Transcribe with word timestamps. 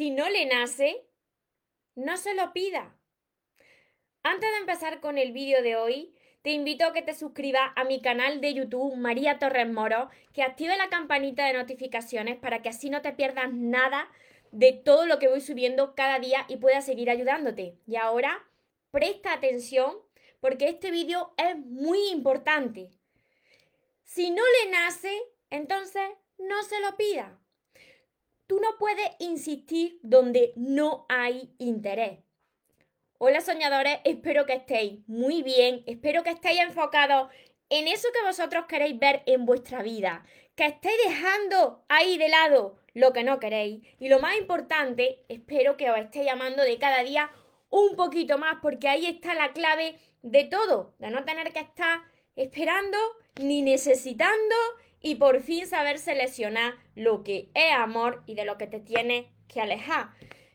Si 0.00 0.08
no 0.08 0.30
le 0.30 0.46
nace, 0.46 1.06
no 1.94 2.16
se 2.16 2.32
lo 2.32 2.54
pida. 2.54 2.96
Antes 4.22 4.50
de 4.50 4.56
empezar 4.56 5.02
con 5.02 5.18
el 5.18 5.32
vídeo 5.32 5.62
de 5.62 5.76
hoy, 5.76 6.14
te 6.40 6.52
invito 6.52 6.86
a 6.86 6.94
que 6.94 7.02
te 7.02 7.12
suscribas 7.12 7.70
a 7.76 7.84
mi 7.84 8.00
canal 8.00 8.40
de 8.40 8.54
YouTube 8.54 8.96
María 8.96 9.38
Torres 9.38 9.70
Moro, 9.70 10.08
que 10.32 10.42
active 10.42 10.74
la 10.78 10.88
campanita 10.88 11.44
de 11.44 11.52
notificaciones 11.52 12.38
para 12.38 12.62
que 12.62 12.70
así 12.70 12.88
no 12.88 13.02
te 13.02 13.12
pierdas 13.12 13.52
nada 13.52 14.10
de 14.52 14.72
todo 14.72 15.04
lo 15.04 15.18
que 15.18 15.28
voy 15.28 15.42
subiendo 15.42 15.94
cada 15.94 16.18
día 16.18 16.46
y 16.48 16.56
pueda 16.56 16.80
seguir 16.80 17.10
ayudándote. 17.10 17.76
Y 17.86 17.96
ahora, 17.96 18.48
presta 18.90 19.34
atención 19.34 19.98
porque 20.40 20.70
este 20.70 20.90
vídeo 20.90 21.34
es 21.36 21.58
muy 21.58 22.08
importante. 22.08 22.88
Si 24.04 24.30
no 24.30 24.42
le 24.64 24.70
nace, 24.70 25.14
entonces 25.50 26.08
no 26.38 26.62
se 26.62 26.80
lo 26.80 26.96
pida. 26.96 27.38
Tú 28.50 28.58
no 28.58 28.78
puedes 28.80 29.08
insistir 29.20 30.00
donde 30.02 30.52
no 30.56 31.06
hay 31.08 31.54
interés. 31.58 32.18
Hola 33.18 33.42
soñadores, 33.42 34.00
espero 34.02 34.44
que 34.44 34.54
estéis 34.54 35.06
muy 35.06 35.44
bien, 35.44 35.84
espero 35.86 36.24
que 36.24 36.30
estéis 36.30 36.58
enfocados 36.58 37.30
en 37.68 37.86
eso 37.86 38.08
que 38.12 38.26
vosotros 38.26 38.64
queréis 38.66 38.98
ver 38.98 39.22
en 39.26 39.46
vuestra 39.46 39.84
vida, 39.84 40.24
que 40.56 40.66
estéis 40.66 40.96
dejando 41.06 41.84
ahí 41.88 42.18
de 42.18 42.28
lado 42.28 42.76
lo 42.92 43.12
que 43.12 43.22
no 43.22 43.38
queréis 43.38 43.86
y 44.00 44.08
lo 44.08 44.18
más 44.18 44.36
importante, 44.36 45.24
espero 45.28 45.76
que 45.76 45.88
os 45.88 45.98
estéis 45.98 46.24
llamando 46.26 46.64
de 46.64 46.76
cada 46.76 47.04
día 47.04 47.30
un 47.68 47.94
poquito 47.94 48.36
más 48.36 48.56
porque 48.60 48.88
ahí 48.88 49.06
está 49.06 49.32
la 49.34 49.52
clave 49.52 49.96
de 50.22 50.42
todo, 50.42 50.96
de 50.98 51.12
no 51.12 51.24
tener 51.24 51.52
que 51.52 51.60
estar 51.60 52.00
esperando 52.34 52.98
ni 53.40 53.62
necesitando 53.62 54.56
y 55.00 55.16
por 55.16 55.40
fin 55.40 55.66
saber 55.66 55.98
seleccionar 55.98 56.74
lo 56.94 57.22
que 57.22 57.48
es 57.54 57.72
amor 57.72 58.22
y 58.26 58.34
de 58.34 58.44
lo 58.44 58.58
que 58.58 58.66
te 58.66 58.80
tiene 58.80 59.30
que 59.48 59.60
alejar. 59.60 60.10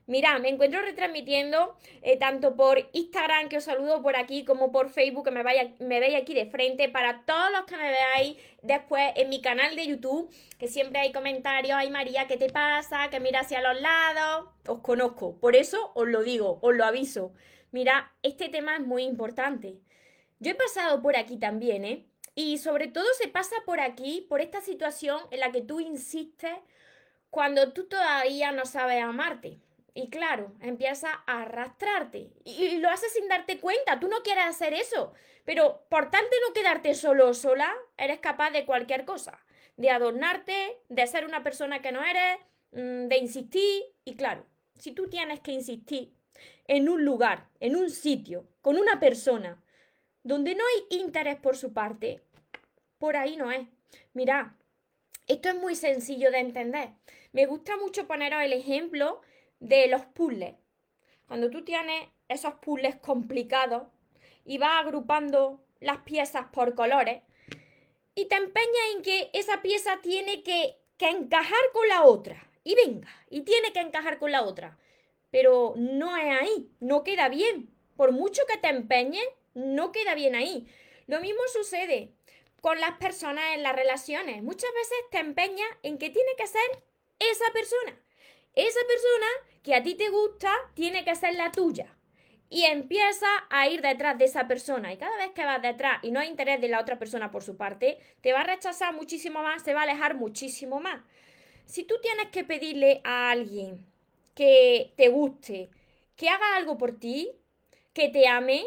Mira, 0.07 0.37
me 0.37 0.49
encuentro 0.49 0.81
retransmitiendo 0.83 1.75
eh, 2.03 2.17
tanto 2.17 2.55
por 2.55 2.89
Instagram, 2.93 3.49
que 3.49 3.57
os 3.57 3.63
saludo 3.63 4.03
por 4.03 4.15
aquí, 4.15 4.45
como 4.45 4.71
por 4.71 4.89
Facebook, 4.89 5.25
que 5.25 5.31
me, 5.31 5.41
vaya, 5.41 5.73
me 5.79 5.99
veis 5.99 6.15
aquí 6.15 6.35
de 6.35 6.45
frente. 6.45 6.89
Para 6.89 7.25
todos 7.25 7.51
los 7.51 7.65
que 7.65 7.75
me 7.75 7.89
veáis 7.89 8.37
después 8.61 9.13
en 9.15 9.29
mi 9.29 9.41
canal 9.41 9.75
de 9.75 9.87
YouTube, 9.87 10.31
que 10.59 10.67
siempre 10.67 10.99
hay 10.99 11.11
comentarios, 11.11 11.75
ay 11.75 11.89
María, 11.89 12.27
¿qué 12.27 12.37
te 12.37 12.51
pasa? 12.51 13.09
Que 13.09 13.19
mira 13.19 13.39
hacia 13.39 13.61
los 13.61 13.81
lados. 13.81 14.49
Os 14.67 14.79
conozco, 14.81 15.39
por 15.39 15.55
eso 15.55 15.91
os 15.95 16.07
lo 16.07 16.21
digo, 16.21 16.59
os 16.61 16.75
lo 16.75 16.85
aviso. 16.85 17.33
Mira, 17.71 18.13
este 18.21 18.47
tema 18.49 18.75
es 18.75 18.81
muy 18.81 19.03
importante. 19.03 19.79
Yo 20.39 20.51
he 20.51 20.55
pasado 20.55 21.01
por 21.01 21.17
aquí 21.17 21.37
también, 21.37 21.83
¿eh? 21.83 22.05
Y 22.35 22.57
sobre 22.57 22.87
todo 22.87 23.05
se 23.17 23.29
pasa 23.29 23.55
por 23.65 23.79
aquí, 23.79 24.25
por 24.29 24.41
esta 24.41 24.59
situación 24.59 25.19
en 25.31 25.39
la 25.39 25.51
que 25.51 25.61
tú 25.61 25.79
insistes 25.79 26.55
cuando 27.29 27.71
tú 27.71 27.87
todavía 27.87 28.51
no 28.51 28.65
sabes 28.65 29.01
amarte. 29.01 29.59
Y 29.93 30.09
claro, 30.09 30.53
empieza 30.59 31.23
a 31.25 31.43
arrastrarte. 31.43 32.29
Y, 32.43 32.77
lo 32.79 32.89
haces 32.89 33.13
sin 33.13 33.29
darte 33.29 33.61
cuenta. 33.61 33.99
Tú 34.01 34.09
no 34.09 34.21
quieres 34.23 34.45
hacer 34.45 34.73
eso. 34.73 35.13
Pero 35.45 35.85
por 35.89 36.11
tanto 36.11 36.35
no 36.45 36.53
quedarte 36.53 36.93
solo 36.93 37.29
o 37.29 37.33
sola, 37.33 37.73
eres 37.97 38.19
capaz 38.19 38.51
de 38.51 38.65
cualquier 38.65 39.05
cosa. 39.05 39.39
De 39.77 39.89
adornarte, 39.89 40.81
de 40.89 41.07
ser 41.07 41.25
una 41.25 41.43
persona 41.43 41.81
que 41.81 41.93
no 41.93 42.03
eres, 42.03 42.37
mm, 42.71 43.07
de 43.07 43.17
insistir. 43.17 43.83
Y 44.03 44.15
claro, 44.15 44.45
si 44.77 44.91
tú 44.91 45.07
tienes 45.07 45.39
que 45.39 45.53
insistir 45.53 46.13
en 46.67 46.89
un 46.89 47.05
lugar, 47.05 47.47
en 47.61 47.77
un 47.77 47.89
sitio, 47.89 48.49
con 48.61 48.77
una 48.77 48.99
persona, 48.99 49.63
donde 50.25 50.55
no 50.55 50.63
hay 50.65 50.97
interés 50.97 51.35
por 51.35 51.55
su 51.55 51.71
parte, 51.71 52.19
por 52.97 53.15
ahí 53.15 53.37
no 53.37 53.51
es. 53.51 53.67
Mira, 54.13 54.57
esto 55.27 55.49
es 55.49 55.55
muy 55.55 55.75
sencillo 55.75 56.31
de 56.31 56.39
entender. 56.39 56.89
Me 57.31 57.45
gusta 57.45 57.77
mucho 57.77 58.07
poneros 58.07 58.41
el 58.41 58.53
ejemplo 58.53 59.21
de 59.59 59.87
los 59.87 60.03
puzzles. 60.07 60.55
Cuando 61.27 61.51
tú 61.51 61.63
tienes 61.63 62.09
esos 62.27 62.55
puzzles 62.55 62.95
complicados 62.95 63.83
y 64.43 64.57
vas 64.57 64.83
agrupando 64.83 65.63
las 65.79 65.99
piezas 65.99 66.47
por 66.51 66.73
colores 66.73 67.21
y 68.15 68.25
te 68.25 68.35
empeñas 68.35 68.95
en 68.95 69.03
que 69.03 69.29
esa 69.33 69.61
pieza 69.61 69.99
tiene 70.01 70.41
que, 70.41 70.75
que 70.97 71.09
encajar 71.09 71.71
con 71.71 71.87
la 71.87 72.03
otra. 72.03 72.49
Y 72.63 72.73
venga, 72.73 73.09
y 73.29 73.41
tiene 73.41 73.71
que 73.73 73.79
encajar 73.79 74.17
con 74.17 74.31
la 74.31 74.41
otra. 74.41 74.79
Pero 75.29 75.75
no 75.77 76.17
es 76.17 76.41
ahí, 76.41 76.71
no 76.79 77.03
queda 77.03 77.29
bien. 77.29 77.69
Por 77.95 78.11
mucho 78.11 78.41
que 78.51 78.57
te 78.57 78.69
empeñes, 78.69 79.27
no 79.55 79.91
queda 79.91 80.13
bien 80.13 80.35
ahí. 80.35 80.67
Lo 81.07 81.19
mismo 81.19 81.41
sucede 81.51 82.11
con 82.61 82.79
las 82.79 82.97
personas 82.97 83.55
en 83.55 83.63
las 83.63 83.75
relaciones. 83.75 84.43
Muchas 84.43 84.71
veces 84.73 84.97
te 85.11 85.19
empeñas 85.19 85.67
en 85.83 85.97
que 85.97 86.09
tiene 86.09 86.31
que 86.37 86.47
ser 86.47 86.83
esa 87.19 87.45
persona. 87.53 87.99
Esa 88.53 88.79
persona 88.87 89.27
que 89.63 89.75
a 89.75 89.83
ti 89.83 89.95
te 89.95 90.09
gusta 90.09 90.51
tiene 90.73 91.03
que 91.03 91.15
ser 91.15 91.35
la 91.35 91.51
tuya. 91.51 91.95
Y 92.49 92.63
empieza 92.65 93.27
a 93.49 93.67
ir 93.67 93.81
detrás 93.81 94.17
de 94.17 94.25
esa 94.25 94.47
persona. 94.47 94.93
Y 94.93 94.97
cada 94.97 95.17
vez 95.17 95.31
que 95.31 95.45
vas 95.45 95.61
detrás 95.61 95.99
y 96.03 96.11
no 96.11 96.19
hay 96.19 96.27
interés 96.29 96.61
de 96.61 96.69
la 96.69 96.79
otra 96.79 96.99
persona 96.99 97.31
por 97.31 97.43
su 97.43 97.57
parte, 97.57 97.97
te 98.21 98.33
va 98.33 98.41
a 98.41 98.43
rechazar 98.43 98.93
muchísimo 98.93 99.41
más, 99.41 99.63
se 99.63 99.73
va 99.73 99.81
a 99.81 99.83
alejar 99.83 100.15
muchísimo 100.15 100.79
más. 100.79 101.01
Si 101.65 101.83
tú 101.83 101.95
tienes 102.01 102.27
que 102.27 102.43
pedirle 102.43 103.01
a 103.03 103.31
alguien 103.31 103.85
que 104.35 104.93
te 104.95 105.09
guste, 105.09 105.69
que 106.15 106.29
haga 106.29 106.55
algo 106.55 106.77
por 106.77 106.99
ti, 106.99 107.31
que 107.93 108.09
te 108.09 108.27
ame, 108.27 108.65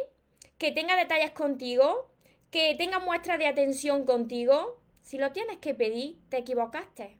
que 0.58 0.72
tenga 0.72 0.96
detalles 0.96 1.30
contigo, 1.30 2.10
que 2.50 2.74
tenga 2.76 2.98
muestras 2.98 3.38
de 3.38 3.46
atención 3.46 4.04
contigo, 4.04 4.80
si 5.02 5.16
lo 5.16 5.32
tienes 5.32 5.58
que 5.58 5.74
pedir, 5.74 6.18
te 6.28 6.38
equivocaste. 6.38 7.16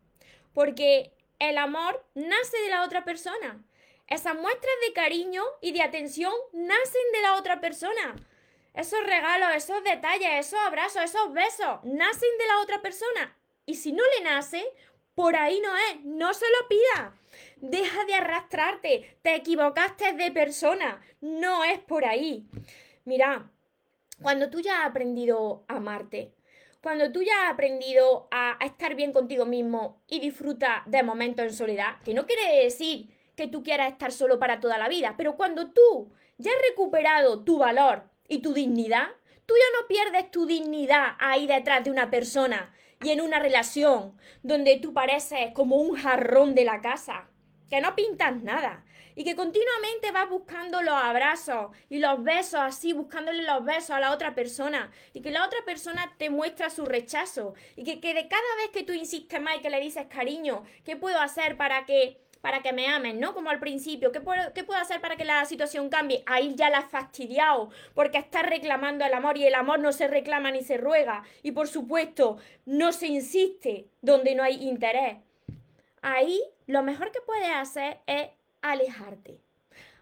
Porque 0.53 1.13
el 1.39 1.57
amor 1.57 2.05
nace 2.15 2.59
de 2.63 2.69
la 2.69 2.83
otra 2.83 3.05
persona. 3.05 3.65
Esas 4.09 4.35
muestras 4.35 4.75
de 4.87 4.93
cariño 4.93 5.43
y 5.61 5.73
de 5.73 5.83
atención 5.83 6.33
nacen 6.53 7.13
de 7.13 7.23
la 7.23 7.37
otra 7.37 7.61
persona. 7.61 8.17
Esos 8.75 9.03
regalos, 9.05 9.55
esos 9.55 9.83
detalles, 9.85 10.47
esos 10.47 10.59
abrazos, 10.61 11.03
esos 11.03 11.33
besos, 11.33 11.81
nacen 11.85 12.39
de 12.39 12.47
la 12.47 12.61
otra 12.61 12.83
persona. 12.83 13.37
Y 13.67 13.75
si 13.75 13.93
no 13.93 14.03
le 14.17 14.25
nace, 14.25 14.65
por 15.15 15.37
ahí 15.37 15.61
no 15.61 15.77
es. 15.77 16.05
No 16.05 16.33
se 16.33 16.47
lo 16.47 16.69
pida. 16.69 17.15
Deja 17.57 18.05
de 18.05 18.15
arrastrarte. 18.15 19.19
Te 19.23 19.35
equivocaste 19.35 20.13
de 20.13 20.31
persona. 20.31 21.03
No 21.21 21.65
es 21.65 21.79
por 21.79 22.05
ahí. 22.05 22.47
Mira, 23.09 23.51
cuando 24.21 24.51
tú 24.51 24.61
ya 24.61 24.83
has 24.83 24.91
aprendido 24.91 25.65
a 25.67 25.77
amarte, 25.77 26.35
cuando 26.83 27.11
tú 27.11 27.23
ya 27.23 27.47
has 27.47 27.55
aprendido 27.55 28.29
a, 28.31 28.59
estar 28.63 28.95
bien 28.97 29.15
contigo 29.15 29.47
mismo 29.47 30.03
y 30.07 30.21
disfruta 30.21 30.83
de 30.85 31.03
momentos 31.03 31.47
en 31.47 31.55
soledad, 31.55 32.03
que 32.05 32.13
no 32.13 32.27
quiere 32.27 32.63
decir 32.65 33.09
que 33.35 33.49
tú 33.49 33.63
quieras 33.63 33.93
estar 33.93 34.13
solo 34.13 34.39
para 34.39 34.61
toda 34.61 34.77
la 34.77 34.91
vida, 34.91 35.15
pero 35.17 35.39
cuando 35.39 35.71
tú 35.71 36.13
ya 36.37 36.51
has 36.51 36.69
recuperado 36.69 37.45
tu 37.45 37.57
valor 37.57 38.03
y 38.29 38.43
tu 38.43 38.53
dignidad, 38.53 39.09
tú 39.47 39.55
ya 39.55 39.81
no 39.81 39.89
pierdes 39.89 40.31
tu 40.31 40.45
dignidad 40.45 41.17
ahí 41.19 41.47
detrás 41.47 41.85
de 41.85 41.91
una 41.91 42.11
persona 42.11 42.75
y 43.03 43.09
en 43.09 43.23
una 43.23 43.39
relación 43.39 44.19
donde 44.43 44.79
tú 44.81 44.93
pareces 44.93 45.53
como 45.55 45.77
un 45.77 45.97
jarrón 45.97 46.55
de 46.55 46.67
la 46.67 46.83
casa, 46.83 47.31
que 47.71 47.81
no 47.81 47.97
pintas 47.97 48.43
nada, 48.43 48.85
y 49.19 49.25
que 49.25 49.35
continuamente 49.35 50.13
vas 50.13 50.31
buscando 50.31 50.81
los 50.81 50.95
abrazos 50.95 51.73
y 51.89 51.99
los 51.99 52.23
besos, 52.23 52.61
así 52.61 52.93
buscándole 52.93 53.43
los 53.43 53.65
besos 53.65 53.91
a 53.91 53.99
la 53.99 54.13
otra 54.13 54.33
persona 54.33 54.93
y 55.13 55.23
que 55.23 55.33
la 55.33 55.45
otra 55.45 55.59
persona 55.67 56.15
te 56.19 56.31
muestra 56.31 56.71
su 56.71 56.85
rechazo 56.85 57.55
y 57.75 57.83
que, 57.83 57.99
que 57.99 58.15
de 58.15 58.29
cada 58.29 58.57
vez 58.59 58.71
que 58.73 58.85
tú 58.85 58.93
insistes 58.93 59.41
más 59.41 59.57
y 59.57 59.61
que 59.61 59.71
le 59.71 59.81
dices 59.81 60.07
cariño, 60.09 60.63
¿qué 60.85 60.95
puedo 60.95 61.19
hacer 61.21 61.57
para 61.57 61.85
que 61.85 62.21
para 62.41 62.63
que 62.63 62.73
me 62.73 62.87
amen, 62.87 63.19
¿no? 63.19 63.35
Como 63.35 63.51
al 63.51 63.59
principio, 63.59 64.13
¿qué 64.13 64.21
puedo, 64.21 64.55
¿qué 64.55 64.63
puedo 64.63 64.81
hacer 64.81 65.01
para 65.01 65.17
que 65.17 65.25
la 65.25 65.45
situación 65.47 65.89
cambie? 65.89 66.23
Ahí 66.27 66.55
ya 66.55 66.71
la 66.71 66.79
has 66.79 66.89
fastidiado, 66.89 67.71
porque 67.95 68.19
estás 68.19 68.45
reclamando 68.45 69.05
el 69.05 69.13
amor 69.15 69.37
y 69.37 69.45
el 69.45 69.57
amor 69.57 69.81
no 69.81 69.91
se 69.91 70.07
reclama 70.07 70.53
ni 70.53 70.63
se 70.63 70.77
ruega. 70.77 71.25
Y 71.43 71.51
por 71.51 71.67
supuesto, 71.67 72.39
no 72.67 72.93
se 72.93 73.09
insiste 73.09 73.89
donde 74.01 74.37
no 74.37 74.45
hay 74.45 74.69
interés. 74.69 75.17
Ahí 76.01 76.41
lo 76.69 76.85
mejor 76.85 77.11
que 77.11 77.21
puedes 77.21 77.51
hacer 77.51 77.99
es 78.07 78.29
alejarte. 78.63 79.41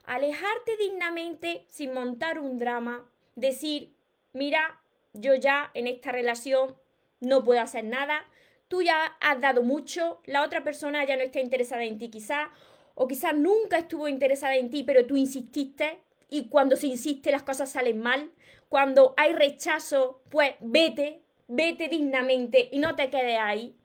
Alejarte 0.04 0.76
dignamente 0.78 1.66
sin 1.68 1.92
montar 1.92 2.38
un 2.38 2.58
drama, 2.58 3.10
decir, 3.34 3.94
mira, 4.32 4.80
yo 5.12 5.34
ya 5.34 5.70
en 5.74 5.86
esta 5.86 6.12
relación 6.12 6.76
no 7.20 7.44
puedo 7.44 7.60
hacer 7.60 7.84
nada, 7.84 8.24
tú 8.68 8.82
ya 8.82 9.16
has 9.20 9.40
dado 9.40 9.62
mucho, 9.62 10.20
la 10.26 10.42
otra 10.42 10.62
persona 10.62 11.04
ya 11.04 11.16
no 11.16 11.22
está 11.22 11.40
interesada 11.40 11.84
en 11.84 11.98
ti 11.98 12.08
quizás, 12.08 12.48
o 12.94 13.06
quizás 13.06 13.34
nunca 13.34 13.78
estuvo 13.78 14.08
interesada 14.08 14.56
en 14.56 14.70
ti, 14.70 14.82
pero 14.82 15.06
tú 15.06 15.16
insististe. 15.16 16.00
Y 16.28 16.48
cuando 16.48 16.76
se 16.76 16.88
insiste 16.88 17.30
las 17.30 17.42
cosas 17.42 17.70
salen 17.70 18.00
mal, 18.00 18.32
cuando 18.68 19.14
hay 19.16 19.32
rechazo, 19.32 20.22
pues 20.30 20.54
vete, 20.60 21.20
vete 21.46 21.88
dignamente 21.88 22.68
y 22.72 22.78
no 22.78 22.96
te 22.96 23.10
quedes 23.10 23.38
ahí. 23.38 23.76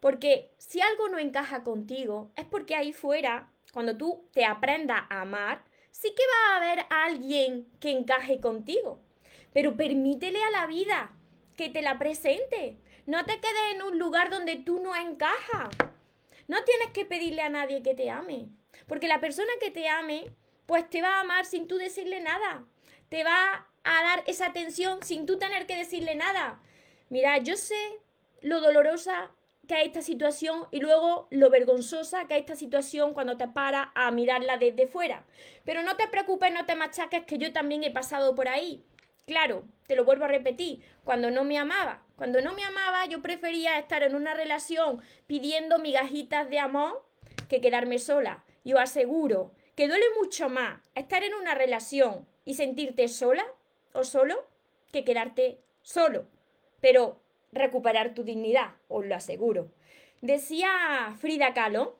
Porque 0.00 0.50
si 0.56 0.80
algo 0.80 1.08
no 1.08 1.18
encaja 1.18 1.62
contigo, 1.64 2.30
es 2.34 2.44
porque 2.46 2.74
ahí 2.74 2.92
fuera 2.92 3.52
cuando 3.76 3.98
tú 3.98 4.26
te 4.32 4.46
aprendas 4.46 5.02
a 5.10 5.20
amar, 5.20 5.62
sí 5.90 6.14
que 6.16 6.22
va 6.22 6.54
a 6.54 6.56
haber 6.56 6.86
alguien 6.88 7.68
que 7.78 7.90
encaje 7.90 8.40
contigo. 8.40 9.02
Pero 9.52 9.76
permítele 9.76 10.42
a 10.42 10.50
la 10.50 10.66
vida 10.66 11.12
que 11.58 11.68
te 11.68 11.82
la 11.82 11.98
presente. 11.98 12.78
No 13.04 13.26
te 13.26 13.38
quedes 13.38 13.74
en 13.74 13.82
un 13.82 13.98
lugar 13.98 14.30
donde 14.30 14.56
tú 14.56 14.80
no 14.82 14.96
encajas. 14.96 15.68
No 16.48 16.64
tienes 16.64 16.88
que 16.94 17.04
pedirle 17.04 17.42
a 17.42 17.50
nadie 17.50 17.82
que 17.82 17.94
te 17.94 18.08
ame. 18.08 18.48
Porque 18.86 19.08
la 19.08 19.20
persona 19.20 19.52
que 19.60 19.70
te 19.70 19.90
ame, 19.90 20.30
pues 20.64 20.88
te 20.88 21.02
va 21.02 21.16
a 21.16 21.20
amar 21.20 21.44
sin 21.44 21.68
tú 21.68 21.76
decirle 21.76 22.20
nada. 22.20 22.64
Te 23.10 23.24
va 23.24 23.68
a 23.84 24.02
dar 24.02 24.24
esa 24.26 24.46
atención 24.46 25.02
sin 25.02 25.26
tú 25.26 25.38
tener 25.38 25.66
que 25.66 25.76
decirle 25.76 26.14
nada. 26.14 26.62
Mira, 27.10 27.36
yo 27.36 27.58
sé 27.58 28.00
lo 28.40 28.62
dolorosa 28.62 29.32
que 29.66 29.80
es 29.80 29.86
esta 29.86 30.02
situación 30.02 30.66
y 30.70 30.80
luego 30.80 31.26
lo 31.30 31.50
vergonzosa 31.50 32.26
que 32.26 32.34
es 32.34 32.40
esta 32.40 32.56
situación 32.56 33.14
cuando 33.14 33.36
te 33.36 33.48
paras 33.48 33.88
a 33.94 34.10
mirarla 34.10 34.56
desde 34.56 34.86
fuera. 34.86 35.24
Pero 35.64 35.82
no 35.82 35.96
te 35.96 36.08
preocupes, 36.08 36.52
no 36.52 36.66
te 36.66 36.74
machaques, 36.74 37.24
que 37.24 37.38
yo 37.38 37.52
también 37.52 37.84
he 37.84 37.90
pasado 37.90 38.34
por 38.34 38.48
ahí. 38.48 38.84
Claro, 39.26 39.64
te 39.86 39.96
lo 39.96 40.04
vuelvo 40.04 40.24
a 40.24 40.28
repetir, 40.28 40.82
cuando 41.04 41.30
no 41.30 41.44
me 41.44 41.58
amaba. 41.58 42.02
Cuando 42.16 42.40
no 42.40 42.54
me 42.54 42.64
amaba, 42.64 43.06
yo 43.06 43.22
prefería 43.22 43.78
estar 43.78 44.02
en 44.02 44.14
una 44.14 44.34
relación 44.34 45.02
pidiendo 45.26 45.78
migajitas 45.78 46.48
de 46.48 46.60
amor 46.60 47.04
que 47.48 47.60
quedarme 47.60 47.98
sola. 47.98 48.44
Y 48.62 48.74
os 48.74 48.80
aseguro 48.80 49.52
que 49.74 49.88
duele 49.88 50.06
mucho 50.18 50.48
más 50.48 50.80
estar 50.94 51.24
en 51.24 51.34
una 51.34 51.54
relación 51.54 52.26
y 52.44 52.54
sentirte 52.54 53.08
sola 53.08 53.44
o 53.92 54.04
solo 54.04 54.46
que 54.92 55.04
quedarte 55.04 55.60
solo. 55.82 56.26
Pero 56.80 57.20
recuperar 57.56 58.14
tu 58.14 58.22
dignidad, 58.22 58.74
os 58.88 59.04
lo 59.04 59.14
aseguro. 59.14 59.72
Decía 60.20 61.14
Frida 61.20 61.52
Kahlo 61.54 61.96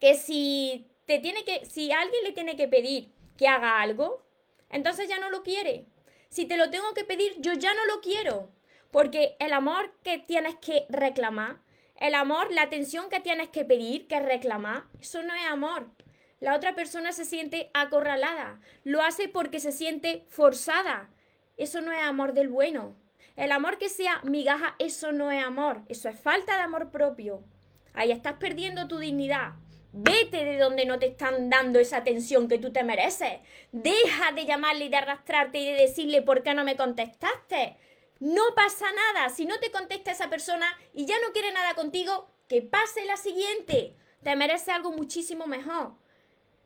que 0.00 0.14
si 0.14 0.86
te 1.06 1.18
tiene 1.18 1.44
que 1.44 1.64
si 1.66 1.92
alguien 1.92 2.24
le 2.24 2.32
tiene 2.32 2.56
que 2.56 2.68
pedir 2.68 3.12
que 3.36 3.48
haga 3.48 3.80
algo, 3.80 4.22
entonces 4.70 5.08
ya 5.08 5.18
no 5.18 5.30
lo 5.30 5.42
quiere. 5.42 5.86
Si 6.28 6.46
te 6.46 6.56
lo 6.56 6.70
tengo 6.70 6.94
que 6.94 7.04
pedir, 7.04 7.34
yo 7.38 7.52
ya 7.54 7.74
no 7.74 7.84
lo 7.86 8.00
quiero, 8.00 8.50
porque 8.90 9.36
el 9.40 9.52
amor 9.52 9.92
que 10.02 10.18
tienes 10.18 10.54
que 10.56 10.86
reclamar, 10.88 11.58
el 11.96 12.14
amor, 12.14 12.52
la 12.52 12.62
atención 12.62 13.08
que 13.10 13.20
tienes 13.20 13.48
que 13.48 13.64
pedir, 13.64 14.06
que 14.06 14.20
reclamar, 14.20 14.84
eso 15.00 15.22
no 15.22 15.34
es 15.34 15.44
amor. 15.46 15.90
La 16.38 16.54
otra 16.54 16.74
persona 16.74 17.12
se 17.12 17.24
siente 17.24 17.70
acorralada, 17.74 18.60
lo 18.84 19.02
hace 19.02 19.28
porque 19.28 19.60
se 19.60 19.72
siente 19.72 20.24
forzada. 20.28 21.10
Eso 21.56 21.80
no 21.82 21.92
es 21.92 22.02
amor 22.02 22.32
del 22.32 22.48
bueno. 22.48 22.94
El 23.40 23.52
amor 23.52 23.78
que 23.78 23.88
sea 23.88 24.20
migaja, 24.22 24.74
eso 24.78 25.12
no 25.12 25.30
es 25.30 25.42
amor, 25.42 25.80
eso 25.88 26.10
es 26.10 26.20
falta 26.20 26.56
de 26.56 26.62
amor 26.62 26.90
propio. 26.90 27.42
Ahí 27.94 28.12
estás 28.12 28.34
perdiendo 28.34 28.86
tu 28.86 28.98
dignidad. 28.98 29.52
Vete 29.92 30.44
de 30.44 30.58
donde 30.58 30.84
no 30.84 30.98
te 30.98 31.06
están 31.06 31.48
dando 31.48 31.78
esa 31.78 31.96
atención 31.96 32.48
que 32.48 32.58
tú 32.58 32.70
te 32.70 32.84
mereces. 32.84 33.40
Deja 33.72 34.32
de 34.32 34.44
llamarle 34.44 34.84
y 34.84 34.88
de 34.90 34.98
arrastrarte 34.98 35.56
y 35.56 35.72
de 35.72 35.72
decirle 35.72 36.20
por 36.20 36.42
qué 36.42 36.52
no 36.52 36.64
me 36.64 36.76
contestaste. 36.76 37.78
No 38.18 38.42
pasa 38.54 38.84
nada. 38.92 39.30
Si 39.30 39.46
no 39.46 39.58
te 39.58 39.70
contesta 39.70 40.10
esa 40.10 40.28
persona 40.28 40.66
y 40.92 41.06
ya 41.06 41.14
no 41.26 41.32
quiere 41.32 41.50
nada 41.50 41.72
contigo, 41.72 42.30
que 42.46 42.60
pase 42.60 43.06
la 43.06 43.16
siguiente. 43.16 43.96
Te 44.22 44.36
merece 44.36 44.70
algo 44.70 44.92
muchísimo 44.92 45.46
mejor. 45.46 45.94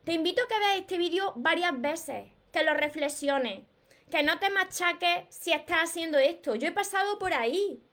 Te 0.03 0.11
invito 0.11 0.43
a 0.43 0.47
que 0.49 0.59
veas 0.59 0.75
este 0.79 0.97
vídeo 0.97 1.31
varias 1.37 1.79
veces, 1.79 2.25
que 2.51 2.65
lo 2.65 2.73
reflexiones, 2.73 3.61
que 4.09 4.23
no 4.23 4.39
te 4.39 4.49
machaques 4.49 5.25
si 5.29 5.51
estás 5.51 5.89
haciendo 5.89 6.17
esto. 6.17 6.55
Yo 6.55 6.67
he 6.67 6.71
pasado 6.71 7.17
por 7.19 7.33
ahí. 7.33 7.83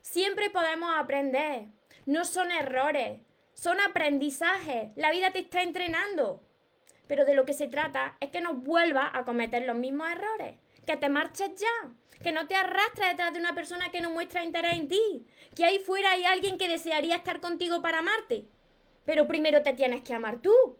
Siempre 0.00 0.50
podemos 0.50 0.90
aprender. 0.96 1.66
No 2.04 2.24
son 2.24 2.52
errores, 2.52 3.20
son 3.54 3.80
aprendizajes. 3.80 4.90
La 4.96 5.10
vida 5.10 5.32
te 5.32 5.40
está 5.40 5.62
entrenando. 5.62 6.42
Pero 7.08 7.24
de 7.24 7.34
lo 7.34 7.44
que 7.44 7.52
se 7.52 7.68
trata 7.68 8.16
es 8.20 8.30
que 8.30 8.40
no 8.40 8.54
vuelvas 8.54 9.10
a 9.12 9.24
cometer 9.24 9.64
los 9.64 9.76
mismos 9.76 10.08
errores. 10.10 10.56
Que 10.86 10.96
te 10.96 11.08
marches 11.08 11.50
ya. 11.56 11.90
Que 12.22 12.32
no 12.32 12.46
te 12.46 12.54
arrastres 12.54 13.10
detrás 13.10 13.32
de 13.32 13.40
una 13.40 13.54
persona 13.54 13.90
que 13.90 14.00
no 14.00 14.10
muestra 14.10 14.44
interés 14.44 14.74
en 14.74 14.88
ti. 14.88 15.26
Que 15.54 15.64
ahí 15.64 15.78
fuera 15.80 16.12
hay 16.12 16.24
alguien 16.24 16.58
que 16.58 16.68
desearía 16.68 17.16
estar 17.16 17.40
contigo 17.40 17.82
para 17.82 17.98
amarte. 17.98 18.46
Pero 19.04 19.26
primero 19.26 19.62
te 19.62 19.72
tienes 19.72 20.02
que 20.02 20.14
amar 20.14 20.40
tú. 20.40 20.78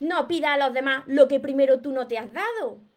No 0.00 0.28
pida 0.28 0.54
a 0.54 0.58
los 0.58 0.72
demás 0.74 1.04
lo 1.06 1.28
que 1.28 1.40
primero 1.40 1.80
tú 1.80 1.92
no 1.92 2.06
te 2.06 2.18
has 2.18 2.32
dado 2.32 2.87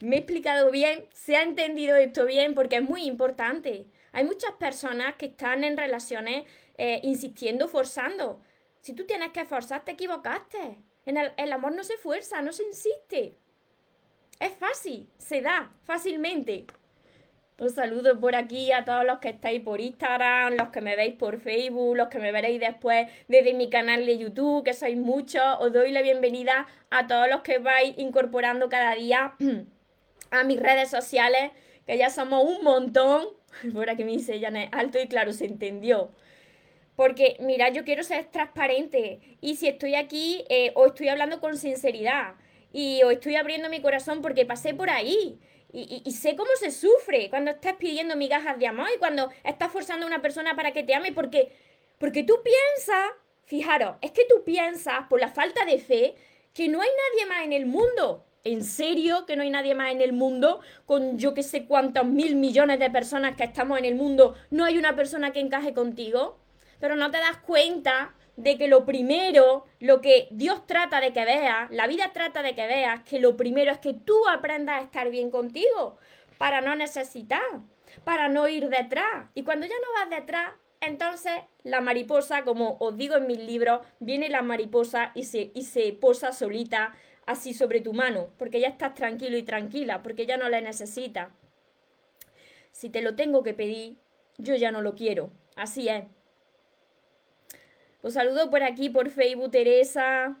me 0.00 0.16
he 0.16 0.18
explicado 0.20 0.70
bien, 0.70 1.06
se 1.12 1.36
ha 1.36 1.42
entendido 1.42 1.96
esto 1.96 2.26
bien 2.26 2.54
porque 2.54 2.76
es 2.76 2.82
muy 2.82 3.04
importante. 3.04 3.86
Hay 4.12 4.24
muchas 4.24 4.52
personas 4.52 5.14
que 5.16 5.26
están 5.26 5.64
en 5.64 5.76
relaciones 5.76 6.44
eh, 6.78 7.00
insistiendo, 7.02 7.68
forzando. 7.68 8.40
Si 8.80 8.92
tú 8.92 9.06
tienes 9.06 9.30
que 9.32 9.44
forzar, 9.44 9.84
te 9.84 9.92
equivocaste. 9.92 10.78
El, 11.06 11.32
el 11.36 11.52
amor 11.52 11.72
no 11.72 11.84
se 11.84 11.96
fuerza, 11.96 12.42
no 12.42 12.52
se 12.52 12.64
insiste. 12.64 13.38
Es 14.40 14.52
fácil, 14.52 15.08
se 15.18 15.40
da 15.40 15.72
fácilmente. 15.84 16.66
Os 17.56 17.74
saludo 17.74 18.18
por 18.18 18.34
aquí 18.34 18.72
a 18.72 18.84
todos 18.84 19.04
los 19.04 19.20
que 19.20 19.28
estáis 19.28 19.62
por 19.62 19.80
Instagram, 19.80 20.54
los 20.54 20.70
que 20.70 20.80
me 20.80 20.96
veis 20.96 21.14
por 21.14 21.38
Facebook, 21.38 21.96
los 21.96 22.08
que 22.08 22.18
me 22.18 22.32
veréis 22.32 22.58
después 22.58 23.06
desde 23.28 23.54
mi 23.54 23.70
canal 23.70 24.04
de 24.04 24.18
YouTube, 24.18 24.64
que 24.64 24.74
sois 24.74 24.96
muchos. 24.96 25.42
Os 25.60 25.72
doy 25.72 25.92
la 25.92 26.02
bienvenida 26.02 26.66
a 26.90 27.06
todos 27.06 27.28
los 27.28 27.42
que 27.42 27.58
vais 27.58 27.94
incorporando 27.96 28.68
cada 28.68 28.96
día 28.96 29.34
a 30.30 30.44
mis 30.44 30.60
redes 30.60 30.90
sociales, 30.90 31.50
que 31.86 31.98
ya 31.98 32.10
somos 32.10 32.44
un 32.44 32.62
montón. 32.62 33.28
Por 33.72 33.88
aquí 33.90 34.04
me 34.04 34.12
dice 34.12 34.40
Janet, 34.40 34.70
alto 34.72 35.00
y 35.00 35.08
claro, 35.08 35.32
se 35.32 35.46
entendió. 35.46 36.10
Porque, 36.96 37.36
mira, 37.40 37.70
yo 37.70 37.84
quiero 37.84 38.04
ser 38.04 38.26
transparente. 38.26 39.20
Y 39.40 39.56
si 39.56 39.68
estoy 39.68 39.96
aquí, 39.96 40.44
eh, 40.48 40.72
o 40.74 40.86
estoy 40.86 41.08
hablando 41.08 41.40
con 41.40 41.56
sinceridad. 41.56 42.34
Y 42.72 43.02
o 43.02 43.10
estoy 43.10 43.36
abriendo 43.36 43.68
mi 43.68 43.80
corazón 43.80 44.22
porque 44.22 44.46
pasé 44.46 44.74
por 44.74 44.90
ahí. 44.90 45.38
Y, 45.72 46.08
sé 46.12 46.36
cómo 46.36 46.50
se 46.56 46.70
sufre 46.70 47.28
cuando 47.30 47.50
estás 47.50 47.74
pidiendo 47.74 48.14
migajas 48.14 48.60
de 48.60 48.68
amor 48.68 48.86
y 48.94 48.98
cuando 49.00 49.30
estás 49.42 49.72
forzando 49.72 50.06
a 50.06 50.08
una 50.08 50.22
persona 50.22 50.54
para 50.54 50.72
que 50.72 50.84
te 50.84 50.94
ame. 50.94 51.10
Porque, 51.12 51.50
porque 51.98 52.22
tú 52.22 52.34
piensas, 52.44 53.10
fijaros, 53.44 53.96
es 54.00 54.12
que 54.12 54.24
tú 54.24 54.44
piensas, 54.44 55.08
por 55.08 55.20
la 55.20 55.28
falta 55.28 55.64
de 55.64 55.78
fe, 55.78 56.14
que 56.52 56.68
no 56.68 56.80
hay 56.80 56.88
nadie 56.88 57.26
más 57.26 57.44
en 57.44 57.52
el 57.52 57.66
mundo 57.66 58.24
¿En 58.46 58.62
serio 58.62 59.24
que 59.24 59.36
no 59.36 59.42
hay 59.42 59.48
nadie 59.48 59.74
más 59.74 59.90
en 59.90 60.02
el 60.02 60.12
mundo? 60.12 60.60
Con 60.84 61.18
yo 61.18 61.32
que 61.32 61.42
sé 61.42 61.64
cuántos 61.64 62.04
mil 62.04 62.36
millones 62.36 62.78
de 62.78 62.90
personas 62.90 63.36
que 63.36 63.44
estamos 63.44 63.78
en 63.78 63.86
el 63.86 63.94
mundo, 63.94 64.34
no 64.50 64.66
hay 64.66 64.76
una 64.76 64.94
persona 64.94 65.32
que 65.32 65.40
encaje 65.40 65.72
contigo. 65.72 66.38
Pero 66.78 66.94
no 66.94 67.10
te 67.10 67.16
das 67.16 67.38
cuenta 67.38 68.14
de 68.36 68.58
que 68.58 68.68
lo 68.68 68.84
primero, 68.84 69.64
lo 69.80 70.02
que 70.02 70.28
Dios 70.30 70.66
trata 70.66 71.00
de 71.00 71.14
que 71.14 71.24
veas, 71.24 71.70
la 71.70 71.86
vida 71.86 72.12
trata 72.12 72.42
de 72.42 72.54
que 72.54 72.66
veas, 72.66 73.02
que 73.04 73.18
lo 73.18 73.34
primero 73.38 73.72
es 73.72 73.78
que 73.78 73.94
tú 73.94 74.28
aprendas 74.28 74.80
a 74.80 74.84
estar 74.84 75.08
bien 75.08 75.30
contigo, 75.30 75.96
para 76.36 76.60
no 76.60 76.74
necesitar, 76.74 77.40
para 78.04 78.28
no 78.28 78.46
ir 78.48 78.68
detrás. 78.68 79.30
Y 79.34 79.44
cuando 79.44 79.66
ya 79.66 79.74
no 79.74 80.00
vas 80.00 80.20
detrás, 80.20 80.52
entonces 80.80 81.32
la 81.62 81.80
mariposa, 81.80 82.42
como 82.42 82.76
os 82.80 82.96
digo 82.98 83.16
en 83.16 83.26
mis 83.26 83.38
libros, 83.38 83.80
viene 84.00 84.28
la 84.28 84.42
mariposa 84.42 85.12
y 85.14 85.24
se, 85.24 85.50
y 85.54 85.62
se 85.62 85.92
posa 85.92 86.32
solita 86.32 86.94
así 87.26 87.54
sobre 87.54 87.80
tu 87.80 87.92
mano, 87.92 88.28
porque 88.38 88.60
ya 88.60 88.68
estás 88.68 88.94
tranquilo 88.94 89.36
y 89.36 89.42
tranquila, 89.42 90.02
porque 90.02 90.26
ya 90.26 90.36
no 90.36 90.48
la 90.48 90.60
necesitas. 90.60 91.28
Si 92.72 92.90
te 92.90 93.02
lo 93.02 93.14
tengo 93.14 93.42
que 93.42 93.54
pedir, 93.54 93.96
yo 94.38 94.54
ya 94.56 94.70
no 94.70 94.82
lo 94.82 94.94
quiero. 94.94 95.30
Así 95.56 95.88
es. 95.88 96.04
Os 98.02 98.14
saludo 98.14 98.50
por 98.50 98.62
aquí, 98.62 98.90
por 98.90 99.10
Facebook, 99.10 99.52
Teresa, 99.52 100.36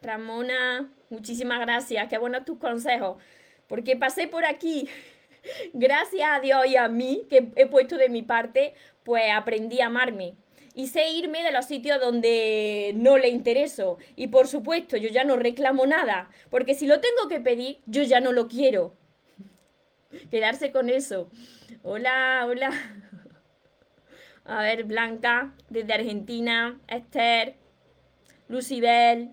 Ramona. 0.00 0.90
Muchísimas 1.10 1.60
gracias. 1.60 2.08
Qué 2.08 2.18
buenos 2.18 2.44
tus 2.44 2.58
consejos. 2.58 3.22
Porque 3.66 3.96
pasé 3.96 4.28
por 4.28 4.44
aquí. 4.44 4.88
Gracias 5.72 6.28
a 6.30 6.40
Dios 6.40 6.66
y 6.66 6.76
a 6.76 6.88
mí, 6.88 7.26
que 7.28 7.50
he 7.56 7.66
puesto 7.66 7.96
de 7.96 8.08
mi 8.08 8.22
parte, 8.22 8.74
pues 9.02 9.24
aprendí 9.32 9.80
a 9.80 9.86
amarme 9.86 10.36
y 10.74 10.86
sé 10.88 11.10
irme 11.10 11.42
de 11.42 11.52
los 11.52 11.66
sitios 11.66 12.00
donde 12.00 12.92
no 12.96 13.18
le 13.18 13.28
intereso. 13.28 13.98
Y 14.16 14.28
por 14.28 14.48
supuesto, 14.48 14.96
yo 14.96 15.08
ya 15.08 15.24
no 15.24 15.36
reclamo 15.36 15.86
nada, 15.86 16.30
porque 16.50 16.74
si 16.74 16.86
lo 16.86 17.00
tengo 17.00 17.28
que 17.28 17.40
pedir, 17.40 17.80
yo 17.86 18.02
ya 18.02 18.20
no 18.20 18.32
lo 18.32 18.48
quiero. 18.48 18.94
Quedarse 20.30 20.72
con 20.72 20.88
eso. 20.88 21.30
Hola, 21.82 22.44
hola. 22.46 22.70
A 24.44 24.62
ver, 24.62 24.84
Blanca, 24.84 25.54
desde 25.68 25.92
Argentina, 25.92 26.80
Esther, 26.88 27.54
Lucibel. 28.48 29.30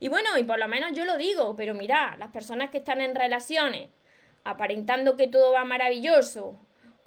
Y 0.00 0.08
bueno, 0.08 0.36
y 0.38 0.44
por 0.44 0.58
lo 0.58 0.66
menos 0.66 0.92
yo 0.92 1.04
lo 1.04 1.16
digo, 1.16 1.54
pero 1.54 1.74
mira, 1.74 2.16
las 2.18 2.30
personas 2.30 2.70
que 2.70 2.78
están 2.78 3.00
en 3.00 3.14
relaciones, 3.14 3.90
aparentando 4.42 5.16
que 5.16 5.28
todo 5.28 5.52
va 5.52 5.64
maravilloso, 5.64 6.58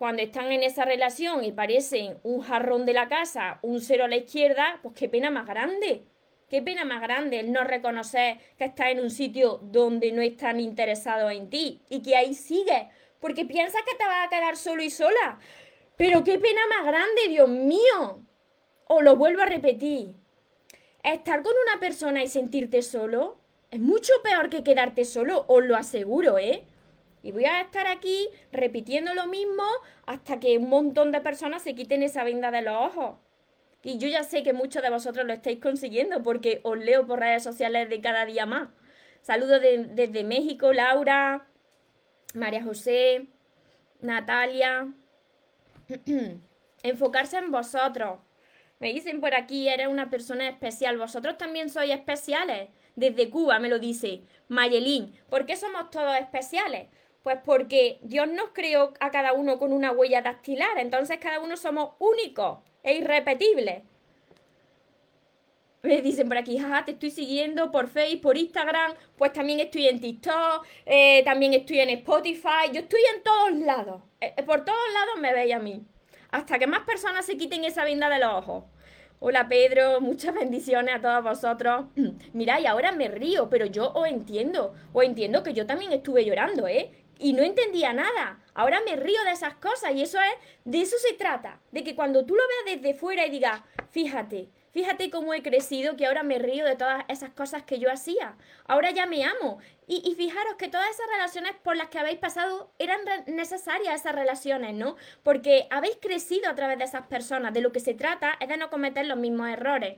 cuando 0.04 0.22
están 0.22 0.52
en 0.52 0.64
esa 0.64 0.84
relación 0.84 1.46
y 1.46 1.54
parecen 1.54 2.18
un 2.24 2.42
jarrón 2.42 2.86
de 2.86 2.92
la 2.92 3.08
casa, 3.08 3.60
un 3.62 3.80
cero 3.80 4.04
a 4.04 4.10
la 4.10 4.18
izquierda, 4.18 4.82
pues 4.84 4.94
qué 4.96 5.08
pena 5.08 5.32
más 5.32 5.48
grande. 5.48 6.04
Qué 6.50 6.62
pena 6.62 6.84
más 6.84 7.02
grande 7.02 7.40
el 7.40 7.54
no 7.54 7.64
reconocer 7.64 8.38
que 8.58 8.66
estás 8.66 8.88
en 8.88 9.00
un 9.00 9.10
sitio 9.10 9.62
donde 9.64 10.12
no 10.12 10.22
están 10.22 10.60
interesados 10.60 11.32
en 11.32 11.50
ti 11.50 11.84
y 11.88 12.02
que 12.02 12.18
ahí 12.18 12.34
sigues, 12.34 12.84
porque 13.22 13.46
piensas 13.46 13.82
que 13.84 13.96
te 13.96 14.04
vas 14.04 14.28
a 14.28 14.30
quedar 14.30 14.58
solo 14.58 14.84
y 14.84 14.90
sola. 14.90 15.40
Pero 15.96 16.22
qué 16.26 16.38
pena 16.38 16.60
más 16.68 16.86
grande, 16.86 17.30
Dios 17.30 17.48
mío. 17.48 18.26
O 18.90 19.02
lo 19.02 19.16
vuelvo 19.16 19.44
a 19.44 19.46
repetir. 19.46 20.16
Estar 21.02 21.42
con 21.44 21.54
una 21.66 21.80
persona 21.80 22.22
y 22.22 22.28
sentirte 22.28 22.82
solo 22.82 23.38
es 23.72 23.80
mucho 23.80 24.12
peor 24.22 24.50
que 24.50 24.66
quedarte 24.66 25.06
solo, 25.06 25.46
os 25.48 25.64
lo 25.64 25.78
aseguro, 25.78 26.38
¿eh? 26.40 26.66
Y 27.24 27.32
voy 27.32 27.46
a 27.46 27.62
estar 27.62 27.88
aquí 27.88 28.28
repitiendo 28.52 29.14
lo 29.14 29.28
mismo 29.28 29.64
hasta 30.06 30.42
que 30.42 30.58
un 30.58 30.70
montón 30.70 31.14
de 31.14 31.22
personas 31.22 31.64
se 31.64 31.74
quiten 31.74 32.04
esa 32.04 32.26
venda 32.26 32.52
de 32.52 32.62
los 32.62 32.76
ojos. 32.76 33.16
Y 33.82 33.98
yo 33.98 34.10
ya 34.10 34.24
sé 34.24 34.44
que 34.44 34.52
muchos 34.52 34.84
de 34.84 34.90
vosotros 34.90 35.26
lo 35.26 35.34
estáis 35.34 35.60
consiguiendo 35.60 36.22
porque 36.22 36.60
os 36.64 36.78
leo 36.78 37.08
por 37.08 37.20
redes 37.20 37.42
sociales 37.42 37.90
de 37.90 38.02
cada 38.02 38.26
día 38.26 38.46
más. 38.46 38.70
Saludos 39.22 39.62
desde 39.62 40.24
México, 40.26 40.74
Laura, 40.74 41.48
María 42.34 42.62
José, 42.62 43.28
Natalia. 44.02 44.94
Enfocarse 46.84 47.38
en 47.38 47.52
vosotros. 47.52 48.20
Me 48.80 48.92
dicen 48.92 49.22
por 49.22 49.34
aquí, 49.34 49.70
eres 49.70 49.88
una 49.88 50.10
persona 50.10 50.50
especial. 50.50 50.98
Vosotros 50.98 51.38
también 51.38 51.70
sois 51.70 51.92
especiales. 51.92 52.68
Desde 52.98 53.30
Cuba 53.30 53.60
me 53.60 53.70
lo 53.70 53.80
dice 53.80 54.24
Mayelín. 54.50 55.14
¿Por 55.30 55.46
qué 55.46 55.56
somos 55.56 55.90
todos 55.90 56.18
especiales? 56.18 56.90
Pues 57.24 57.38
porque 57.44 58.00
Dios 58.02 58.28
nos 58.28 58.50
creó 58.54 58.94
a 59.00 59.10
cada 59.10 59.34
uno 59.34 59.58
con 59.58 59.72
una 59.72 59.92
huella 59.92 60.22
dactilar. 60.22 60.78
Entonces 60.78 61.18
cada 61.20 61.40
uno 61.40 61.58
somos 61.58 61.92
únicos 62.00 62.60
e 62.84 62.96
irrepetibles. 62.96 63.84
Me 65.82 66.02
dicen 66.02 66.30
por 66.30 66.38
aquí, 66.38 66.58
jaja, 66.58 66.86
te 66.86 66.92
estoy 66.92 67.12
siguiendo 67.12 67.70
por 67.70 67.90
Facebook, 67.90 68.22
por 68.22 68.38
Instagram, 68.38 68.94
pues 69.18 69.34
también 69.34 69.60
estoy 69.60 69.90
en 69.90 70.00
TikTok, 70.00 70.66
eh, 70.86 71.22
también 71.26 71.54
estoy 71.54 71.80
en 71.80 71.90
Spotify, 71.90 72.72
yo 72.72 72.80
estoy 72.80 73.02
en 73.14 73.22
todos 73.22 73.52
lados. 73.58 74.02
Eh, 74.22 74.34
eh, 74.38 74.44
por 74.44 74.64
todos 74.64 74.80
lados 74.94 75.20
me 75.20 75.34
veis 75.34 75.54
a 75.54 75.60
mí. 75.60 75.82
Hasta 76.32 76.58
que 76.58 76.68
más 76.68 76.84
personas 76.86 77.26
se 77.26 77.36
quiten 77.36 77.66
esa 77.66 77.84
venda 77.84 78.08
de 78.08 78.20
los 78.20 78.34
ojos. 78.34 78.64
Hola 79.20 79.50
Pedro, 79.50 80.00
muchas 80.02 80.34
bendiciones 80.34 80.96
a 80.96 81.02
todos 81.02 81.22
vosotros. 81.22 81.86
Mira, 82.34 82.62
y 82.62 82.66
ahora 82.66 82.94
me 82.94 83.10
río, 83.10 83.50
pero 83.50 83.66
yo 83.66 83.92
os 83.94 84.08
entiendo. 84.08 84.74
Os 84.94 85.04
entiendo 85.04 85.44
que 85.44 85.54
yo 85.54 85.66
también 85.66 85.92
estuve 85.92 86.24
llorando, 86.24 86.66
¿eh? 86.66 87.03
Y 87.20 87.34
no 87.34 87.44
entendía 87.44 87.94
nada. 87.94 88.40
Ahora 88.54 88.82
me 88.86 88.96
río 88.96 89.24
de 89.24 89.32
esas 89.32 89.56
cosas 89.56 89.94
y 89.94 90.02
eso 90.02 90.20
es, 90.20 90.34
de 90.66 90.82
eso 90.82 90.98
se 90.98 91.14
trata. 91.14 91.60
De 91.72 91.84
que 91.84 91.96
cuando 91.96 92.26
tú 92.26 92.36
lo 92.36 92.44
veas 92.48 92.82
desde 92.82 92.98
fuera 92.98 93.26
y 93.26 93.30
digas, 93.30 93.62
fíjate, 93.92 94.50
Fíjate 94.74 95.12
cómo 95.12 95.36
he 95.36 95.44
crecido, 95.44 95.96
que 95.96 96.08
ahora 96.08 96.24
me 96.24 96.40
río 96.40 96.66
de 96.66 96.76
todas 96.76 97.06
esas 97.08 97.30
cosas 97.30 97.62
que 97.62 97.78
yo 97.78 97.92
hacía. 97.92 98.36
Ahora 98.66 98.90
ya 98.90 99.06
me 99.06 99.24
amo. 99.24 99.60
Y, 99.86 100.16
fijaros 100.16 100.56
que 100.56 100.68
todas 100.68 100.90
esas 100.90 101.06
relaciones 101.12 101.54
por 101.64 101.78
las 101.78 101.90
que 101.90 102.00
habéis 102.00 102.18
pasado 102.18 102.72
eran 102.80 103.02
necesarias 103.28 103.94
esas 103.94 104.16
relaciones, 104.16 104.74
¿no? 104.74 104.96
Porque 105.22 105.68
habéis 105.70 105.98
crecido 106.02 106.50
a 106.50 106.56
través 106.56 106.80
de 106.80 106.86
esas 106.86 107.06
personas. 107.06 107.54
De 107.54 107.62
lo 107.62 107.72
que 107.72 107.82
se 107.82 107.94
trata 107.94 108.34
es 108.40 108.50
de 108.50 108.58
no 108.58 108.72
cometer 108.72 109.06
los 109.06 109.18
mismos 109.18 109.48
errores. 109.50 109.98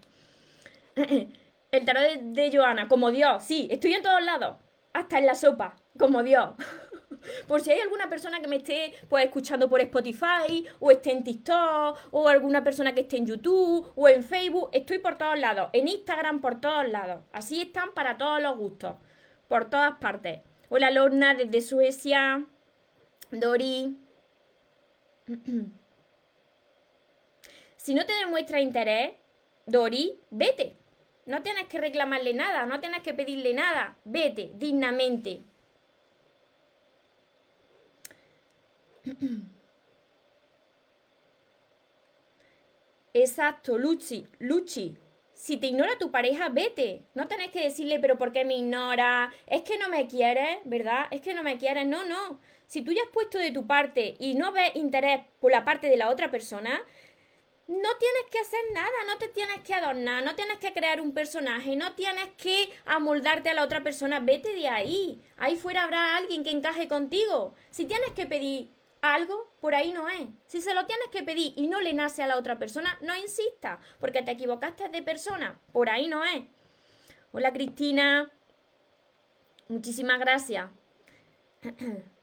El 1.72 1.86
tarot 1.86 2.04
de, 2.04 2.20
de 2.22 2.58
Joana, 2.58 2.90
como 2.90 3.12
Dios, 3.12 3.44
sí, 3.46 3.70
estoy 3.72 3.94
en 3.94 4.04
todos 4.04 4.24
lados. 4.24 4.58
Hasta 4.92 5.20
en 5.20 5.26
la 5.26 5.36
sopa, 5.36 5.78
como 5.98 6.22
Dios. 6.22 6.50
Por 7.48 7.62
si 7.62 7.72
hay 7.72 7.80
alguna 7.80 8.10
persona 8.10 8.40
que 8.40 8.48
me 8.48 8.58
esté 8.58 8.94
pues 9.10 9.26
escuchando 9.26 9.70
por 9.70 9.82
Spotify, 9.82 10.66
o 10.80 10.92
esté 10.92 11.12
en 11.12 11.24
TikTok, 11.24 12.00
o 12.12 12.28
alguna 12.28 12.64
persona 12.64 12.94
que 12.94 13.02
esté 13.02 13.18
en 13.18 13.28
YouTube, 13.28 13.92
o 13.96 14.08
en 14.10 14.24
Facebook, 14.24 14.70
estoy 14.74 15.00
por 15.00 15.18
todos 15.18 15.40
lados, 15.40 15.70
en 15.74 15.88
Instagram 15.88 16.42
por 16.42 16.60
todos 16.62 16.88
lados. 16.90 17.24
Así 17.32 17.62
están 17.62 17.94
para 17.94 18.18
todos 18.18 18.42
los 18.42 18.58
gustos, 18.58 18.96
por 19.48 19.70
todas 19.70 19.96
partes. 20.00 20.42
Hola 20.70 20.92
Lorna 20.92 21.36
desde 21.36 21.62
Suecia, 21.62 22.46
Dori. 23.32 23.98
si 27.78 27.94
no 27.94 28.06
te 28.06 28.14
demuestra 28.14 28.62
interés, 28.62 29.14
Dori, 29.66 30.20
vete. 30.30 30.78
No 31.26 31.42
tienes 31.42 31.68
que 31.68 31.80
reclamarle 31.80 32.36
nada, 32.36 32.68
no 32.68 32.80
tienes 32.80 33.02
que 33.02 33.16
pedirle 33.16 33.54
nada. 33.54 33.98
Vete 34.06 34.52
dignamente. 34.56 35.42
Exacto, 43.14 43.78
Luchi, 43.78 44.28
Luchi. 44.40 44.98
Si 45.34 45.58
te 45.58 45.68
ignora 45.68 45.98
tu 45.98 46.12
pareja, 46.12 46.50
vete. 46.50 47.06
No 47.14 47.28
tenés 47.28 47.52
que 47.52 47.62
decirle, 47.64 48.00
pero 48.00 48.18
¿por 48.18 48.32
qué 48.32 48.46
me 48.46 48.56
ignora? 48.58 49.32
Es 49.48 49.62
que 49.64 49.78
no 49.78 49.90
me 49.90 50.08
quieres, 50.08 50.58
¿verdad? 50.66 51.08
Es 51.12 51.22
que 51.22 51.34
no 51.34 51.44
me 51.44 51.58
quieres. 51.58 51.86
No, 51.86 52.04
no. 52.06 52.40
Si 52.68 52.82
tú 52.82 52.92
ya 52.92 53.04
has 53.04 53.10
puesto 53.10 53.38
de 53.38 53.52
tu 53.52 53.68
parte 53.68 54.16
y 54.20 54.36
no 54.36 54.52
ves 54.52 54.76
interés 54.76 55.22
por 55.40 55.52
la 55.52 55.64
parte 55.64 55.88
de 55.88 55.98
la 55.98 56.10
otra 56.10 56.32
persona, 56.32 56.82
no 57.68 57.90
tienes 57.98 58.24
que 58.32 58.40
hacer 58.40 58.60
nada, 58.74 58.92
no 59.08 59.18
te 59.18 59.28
tienes 59.28 59.60
que 59.62 59.74
adornar, 59.74 60.24
no 60.24 60.36
tienes 60.36 60.58
que 60.58 60.74
crear 60.74 61.02
un 61.02 61.14
personaje, 61.14 61.76
no 61.76 61.94
tienes 61.94 62.30
que 62.38 62.70
amoldarte 62.86 63.50
a 63.50 63.54
la 63.54 63.64
otra 63.64 63.84
persona. 63.84 64.20
Vete 64.20 64.54
de 64.54 64.68
ahí. 64.68 65.22
Ahí 65.38 65.56
fuera 65.58 65.84
habrá 65.84 66.18
alguien 66.18 66.44
que 66.44 66.52
encaje 66.52 66.88
contigo. 66.88 67.56
Si 67.72 67.86
tienes 67.86 68.12
que 68.12 68.26
pedir 68.26 68.70
algo 69.14 69.54
por 69.60 69.76
ahí 69.76 69.92
no 69.94 70.10
es. 70.10 70.28
Si 70.48 70.62
se 70.62 70.74
lo 70.74 70.86
tienes 70.86 71.08
que 71.12 71.24
pedir 71.24 71.54
y 71.56 71.68
no 71.68 71.82
le 71.82 71.94
nace 71.94 72.24
a 72.24 72.28
la 72.28 72.38
otra 72.38 72.58
persona, 72.58 72.98
no 73.02 73.16
insista, 73.16 73.80
porque 74.00 74.22
te 74.22 74.32
equivocaste 74.32 74.90
de 74.90 75.04
persona, 75.04 75.60
por 75.72 75.90
ahí 75.90 76.08
no 76.08 76.24
es. 76.24 76.44
Hola 77.32 77.54
Cristina, 77.54 78.32
muchísimas 79.68 80.20
gracias. 80.20 80.70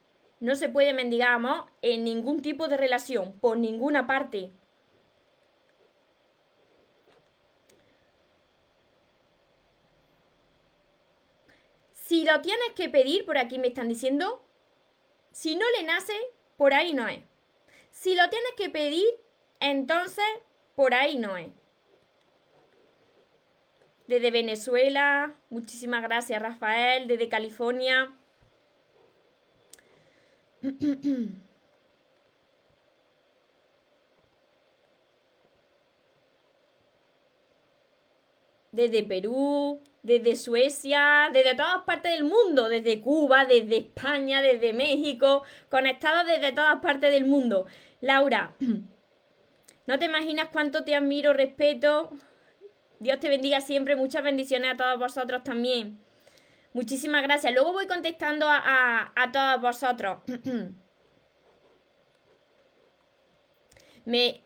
No 0.43 0.57
se 0.57 0.69
puede 0.69 0.93
mendigar 0.93 1.41
en 1.83 2.03
ningún 2.03 2.43
tipo 2.43 2.67
de 2.67 2.77
relación, 2.77 3.39
por 3.39 3.57
ninguna 3.57 4.09
parte. 4.09 4.51
Si 11.93 12.25
lo 12.25 12.41
tienes 12.41 12.73
que 12.75 12.89
pedir, 12.89 13.25
por 13.25 13.39
aquí 13.39 13.61
me 13.61 13.69
están 13.69 13.89
diciendo, 13.89 14.45
si 15.31 15.55
no 15.55 15.65
le 15.79 15.85
nace, 15.85 16.13
por 16.63 16.75
ahí 16.75 16.93
no 16.93 17.09
es. 17.09 17.19
Si 17.91 18.15
lo 18.15 18.31
tienes 18.31 18.53
que 18.57 18.71
pedir, 18.71 19.05
entonces 19.59 20.25
por 20.77 20.95
ahí 20.95 21.19
no 21.19 21.37
es. 21.37 21.49
Desde 24.07 24.31
Venezuela, 24.31 25.35
muchísimas 25.51 26.05
gracias 26.05 26.41
Rafael, 26.41 27.09
desde 27.09 27.29
California. 27.29 28.17
Desde 38.71 39.03
Perú, 39.03 39.83
desde 40.03 40.37
Suecia, 40.37 41.31
desde 41.33 41.55
todas 41.55 41.83
partes 41.85 42.13
del 42.13 42.25
mundo, 42.25 42.69
desde 42.69 43.01
Cuba, 43.01 43.45
desde 43.45 43.79
España, 43.79 44.43
desde 44.43 44.73
México, 44.73 45.45
conectados 45.71 46.27
desde 46.27 46.53
todas 46.53 46.81
partes 46.81 47.13
del 47.13 47.25
mundo. 47.25 47.67
Laura, 48.01 48.55
no 49.87 49.99
te 49.99 50.05
imaginas 50.05 50.49
cuánto 50.53 50.85
te 50.85 50.95
admiro, 50.95 51.33
respeto. 51.33 52.11
Dios 52.99 53.21
te 53.21 53.29
bendiga 53.29 53.61
siempre, 53.61 53.97
muchas 53.97 54.23
bendiciones 54.23 54.73
a 54.73 54.77
todos 54.77 54.99
vosotros 54.99 55.43
también. 55.45 55.99
Muchísimas 56.73 57.23
gracias. 57.23 57.53
Luego 57.53 57.73
voy 57.73 57.87
contestando 57.87 58.47
a, 58.49 59.13
a, 59.15 59.33
todos 59.33 59.61
vosotros. 59.61 60.19
me, 64.05 64.43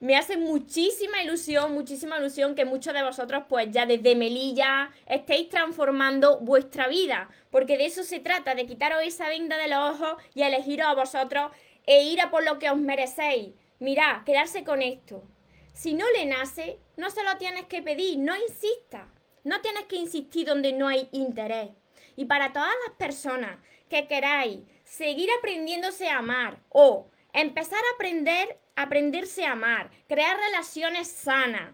me 0.00 0.16
hace 0.16 0.36
muchísima 0.36 1.22
ilusión, 1.22 1.72
muchísima 1.74 2.18
ilusión 2.18 2.54
que 2.54 2.64
muchos 2.64 2.94
de 2.94 3.02
vosotros 3.02 3.44
pues 3.48 3.68
ya 3.70 3.84
desde 3.84 4.14
Melilla 4.14 4.90
estéis 5.06 5.48
transformando 5.48 6.38
vuestra 6.38 6.86
vida, 6.86 7.28
porque 7.50 7.76
de 7.76 7.86
eso 7.86 8.04
se 8.04 8.20
trata, 8.20 8.54
de 8.54 8.66
quitaros 8.66 9.02
esa 9.02 9.28
venda 9.28 9.56
de 9.56 9.68
los 9.68 10.00
ojos 10.00 10.22
y 10.34 10.42
elegiros 10.42 10.86
a 10.86 10.94
vosotros 10.94 11.50
e 11.86 12.04
ir 12.04 12.20
a 12.20 12.30
por 12.30 12.44
lo 12.44 12.58
que 12.58 12.70
os 12.70 12.78
merecéis. 12.78 13.54
Mirad, 13.80 14.24
quedarse 14.24 14.62
con 14.62 14.82
esto. 14.82 15.24
Si 15.72 15.94
no 15.94 16.04
le 16.16 16.26
nace, 16.26 16.78
no 16.96 17.10
se 17.10 17.22
lo 17.22 17.36
tienes 17.38 17.66
que 17.66 17.82
pedir, 17.82 18.18
no 18.18 18.36
insista. 18.36 19.08
No 19.44 19.60
tienes 19.60 19.84
que 19.84 19.96
insistir 19.96 20.46
donde 20.46 20.72
no 20.72 20.88
hay 20.88 21.08
interés. 21.12 21.70
Y 22.16 22.26
para 22.26 22.52
todas 22.52 22.72
las 22.86 22.96
personas 22.96 23.58
que 23.88 24.06
queráis 24.06 24.60
seguir 24.84 25.28
aprendiéndose 25.38 26.08
a 26.08 26.18
amar 26.18 26.60
o 26.68 27.08
empezar 27.32 27.78
a 27.78 27.94
aprender 27.94 28.58
aprenderse 28.82 29.44
a 29.44 29.52
amar, 29.52 29.90
crear 30.06 30.36
relaciones 30.38 31.08
sanas 31.08 31.72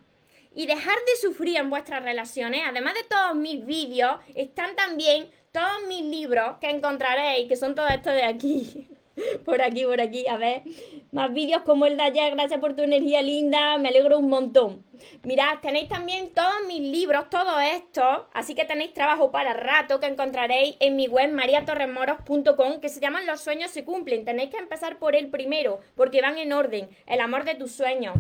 y 0.55 0.67
dejar 0.67 0.97
de 1.07 1.17
sufrir 1.21 1.57
en 1.57 1.71
vuestras 1.71 2.03
relaciones. 2.03 2.63
Además 2.67 2.95
de 2.95 3.05
todos 3.05 3.35
mis 3.35 3.65
vídeos, 3.67 4.19
están 4.35 4.77
también 4.77 5.31
todos 5.53 5.87
mis 5.89 6.05
libros 6.05 6.57
que 6.61 6.71
encontraréis, 6.71 7.49
que 7.49 7.57
son 7.57 7.75
todos 7.75 7.91
estos 7.91 8.15
de 8.15 8.25
aquí. 8.25 8.89
por 9.45 9.63
aquí, 9.63 9.85
por 9.85 10.01
aquí, 10.01 10.27
a 10.27 10.37
ver. 10.37 10.63
Más 11.13 11.33
vídeos 11.33 11.63
como 11.63 11.87
el 11.87 11.97
de 11.97 12.03
ayer, 12.03 12.35
gracias 12.35 12.61
por 12.61 12.75
tu 12.75 12.83
energía 12.83 13.23
linda, 13.23 13.79
me 13.79 13.89
alegro 13.89 14.19
un 14.19 14.29
montón. 14.29 14.85
Mirad, 15.23 15.59
tenéis 15.61 15.89
también 15.89 16.33
todos 16.33 16.55
mis 16.67 16.81
libros, 16.81 17.29
todo 17.31 17.61
esto, 17.61 18.29
así 18.33 18.55
que 18.55 18.65
tenéis 18.65 18.93
trabajo 18.93 19.31
para 19.31 19.53
rato 19.53 20.01
que 20.01 20.07
encontraréis 20.07 20.77
en 20.81 20.97
mi 20.97 21.07
web 21.09 21.33
mariatorremoros.com 21.33 22.81
que 22.81 22.89
se 22.89 23.01
llaman 23.01 23.27
Los 23.27 23.41
sueños 23.41 23.71
se 23.71 23.85
cumplen. 23.85 24.25
Tenéis 24.25 24.51
que 24.51 24.59
empezar 24.59 24.99
por 24.99 25.15
el 25.15 25.29
primero, 25.29 25.81
porque 25.95 26.23
van 26.23 26.39
en 26.39 26.53
orden, 26.53 26.89
el 27.07 27.21
amor 27.21 27.45
de 27.45 27.55
tus 27.55 27.73
sueños. 27.73 28.17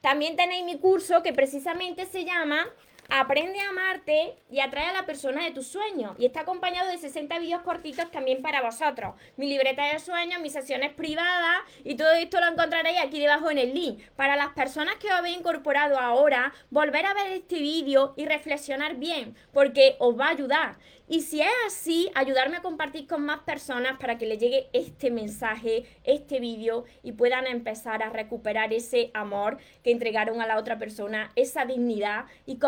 También 0.00 0.36
tenéis 0.36 0.64
mi 0.64 0.78
curso 0.78 1.22
que 1.22 1.32
precisamente 1.32 2.06
se 2.06 2.24
llama 2.24 2.66
Aprende 3.10 3.58
a 3.58 3.70
amarte 3.70 4.36
y 4.50 4.60
atrae 4.60 4.88
a 4.88 4.92
la 4.92 5.06
persona 5.06 5.42
de 5.42 5.50
tus 5.50 5.66
sueños. 5.66 6.14
Y 6.18 6.26
está 6.26 6.40
acompañado 6.40 6.90
de 6.90 6.98
60 6.98 7.38
vídeos 7.38 7.62
cortitos 7.62 8.10
también 8.10 8.42
para 8.42 8.60
vosotros. 8.60 9.14
Mi 9.38 9.48
libreta 9.48 9.86
de 9.86 9.98
sueños, 9.98 10.42
mis 10.42 10.52
sesiones 10.52 10.92
privadas 10.92 11.62
y 11.84 11.96
todo 11.96 12.12
esto 12.12 12.38
lo 12.38 12.48
encontraréis 12.48 13.00
aquí 13.00 13.18
debajo 13.18 13.50
en 13.50 13.56
el 13.56 13.72
link. 13.72 14.02
Para 14.14 14.36
las 14.36 14.50
personas 14.50 14.96
que 14.96 15.06
os 15.06 15.14
habéis 15.14 15.38
incorporado 15.38 15.98
ahora, 15.98 16.52
volver 16.68 17.06
a 17.06 17.14
ver 17.14 17.32
este 17.32 17.58
vídeo 17.60 18.12
y 18.18 18.26
reflexionar 18.26 18.96
bien, 18.96 19.34
porque 19.54 19.96
os 20.00 20.18
va 20.18 20.26
a 20.26 20.32
ayudar. 20.32 20.76
Y 21.10 21.22
si 21.22 21.40
es 21.40 21.48
así, 21.66 22.10
ayudarme 22.14 22.58
a 22.58 22.62
compartir 22.62 23.06
con 23.06 23.24
más 23.24 23.40
personas 23.40 23.98
para 23.98 24.18
que 24.18 24.26
le 24.26 24.36
llegue 24.36 24.68
este 24.74 25.10
mensaje, 25.10 25.86
este 26.04 26.38
vídeo 26.38 26.84
y 27.02 27.12
puedan 27.12 27.46
empezar 27.46 28.02
a 28.02 28.10
recuperar 28.10 28.74
ese 28.74 29.10
amor 29.14 29.56
que 29.82 29.90
entregaron 29.90 30.42
a 30.42 30.46
la 30.46 30.58
otra 30.58 30.78
persona, 30.78 31.32
esa 31.34 31.64
dignidad 31.64 32.26
y 32.44 32.58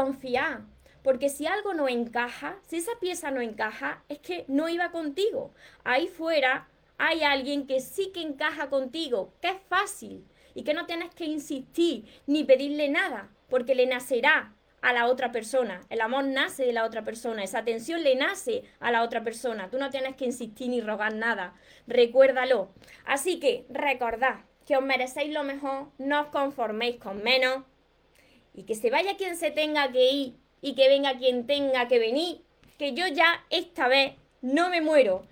Porque 1.02 1.28
si 1.28 1.46
algo 1.46 1.72
no 1.74 1.88
encaja, 1.88 2.58
si 2.66 2.76
esa 2.76 2.92
pieza 3.00 3.30
no 3.30 3.40
encaja, 3.40 4.04
es 4.08 4.18
que 4.18 4.44
no 4.48 4.68
iba 4.68 4.90
contigo. 4.90 5.52
Ahí 5.84 6.08
fuera 6.08 6.68
hay 6.98 7.22
alguien 7.22 7.66
que 7.66 7.80
sí 7.80 8.10
que 8.12 8.20
encaja 8.20 8.68
contigo, 8.68 9.32
que 9.40 9.48
es 9.48 9.56
fácil 9.70 10.26
y 10.54 10.64
que 10.64 10.74
no 10.74 10.84
tienes 10.84 11.14
que 11.14 11.24
insistir 11.24 12.04
ni 12.26 12.44
pedirle 12.44 12.90
nada, 12.90 13.30
porque 13.48 13.74
le 13.74 13.86
nacerá 13.86 14.54
a 14.82 14.92
la 14.92 15.06
otra 15.06 15.32
persona. 15.32 15.80
El 15.88 16.02
amor 16.02 16.24
nace 16.24 16.64
de 16.64 16.72
la 16.72 16.84
otra 16.84 17.02
persona. 17.02 17.42
Esa 17.42 17.58
atención 17.60 18.02
le 18.02 18.16
nace 18.16 18.64
a 18.80 18.90
la 18.90 19.02
otra 19.02 19.22
persona. 19.22 19.70
Tú 19.70 19.78
no 19.78 19.90
tienes 19.90 20.16
que 20.16 20.26
insistir 20.26 20.68
ni 20.68 20.80
rogar 20.80 21.14
nada. 21.14 21.54
Recuérdalo. 21.86 22.70
Así 23.04 23.40
que 23.40 23.66
recordad 23.70 24.40
que 24.66 24.76
os 24.76 24.82
merecéis 24.82 25.32
lo 25.32 25.42
mejor. 25.42 25.88
No 25.98 26.22
os 26.22 26.26
conforméis 26.28 26.96
con 26.96 27.22
menos. 27.22 27.64
Y 28.54 28.64
que 28.64 28.74
se 28.74 28.90
vaya 28.90 29.16
quien 29.16 29.36
se 29.36 29.50
tenga 29.50 29.90
que 29.92 30.10
ir 30.10 30.34
y 30.60 30.74
que 30.74 30.88
venga 30.88 31.18
quien 31.18 31.46
tenga 31.46 31.88
que 31.88 31.98
venir. 31.98 32.42
Que 32.78 32.94
yo 32.94 33.06
ya 33.06 33.44
esta 33.50 33.88
vez 33.88 34.14
no 34.42 34.70
me 34.70 34.80
muero. 34.80 35.24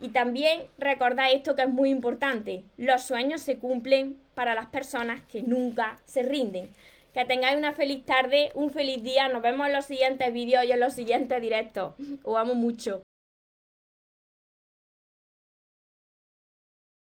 Y 0.00 0.08
también 0.08 0.64
recordad 0.78 1.32
esto 1.32 1.54
que 1.54 1.62
es 1.62 1.68
muy 1.68 1.90
importante. 1.90 2.64
Los 2.76 3.02
sueños 3.02 3.40
se 3.40 3.58
cumplen 3.58 4.20
para 4.34 4.54
las 4.54 4.66
personas 4.66 5.22
que 5.22 5.42
nunca 5.42 6.00
se 6.04 6.22
rinden. 6.22 6.70
Que 7.14 7.24
tengáis 7.24 7.56
una 7.56 7.72
feliz 7.72 8.04
tarde, 8.04 8.50
un 8.54 8.70
feliz 8.70 9.02
día. 9.02 9.28
Nos 9.28 9.42
vemos 9.42 9.66
en 9.66 9.74
los 9.74 9.84
siguientes 9.84 10.32
vídeos 10.32 10.64
y 10.64 10.72
en 10.72 10.80
los 10.80 10.94
siguientes 10.94 11.40
directos. 11.40 11.94
Os 12.24 12.36
amo 12.36 12.54
mucho. 12.54 13.02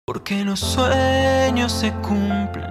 Porque 0.05 0.43
los 0.43 0.59
sueños 0.59 1.71
se 1.71 1.91
cumplen, 2.01 2.70